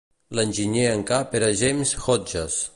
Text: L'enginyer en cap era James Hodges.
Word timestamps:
L'enginyer 0.37 0.87
en 0.95 1.05
cap 1.11 1.37
era 1.41 1.53
James 1.61 1.95
Hodges. 2.07 2.61